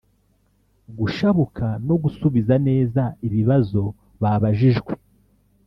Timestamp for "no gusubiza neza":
1.87-3.01